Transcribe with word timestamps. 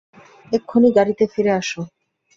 এক্ষুনি 0.51 0.89
গাড়িতে 0.97 1.23
ফিরে 1.33 1.51
আসো। 1.51 1.81